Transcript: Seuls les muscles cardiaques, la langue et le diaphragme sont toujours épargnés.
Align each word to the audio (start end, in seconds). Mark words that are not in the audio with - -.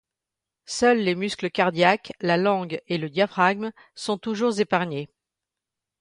Seuls 0.65 0.97
les 0.97 1.13
muscles 1.13 1.51
cardiaques, 1.51 2.13
la 2.21 2.35
langue 2.35 2.81
et 2.87 2.97
le 2.97 3.07
diaphragme 3.07 3.69
sont 3.93 4.17
toujours 4.17 4.59
épargnés. 4.59 5.11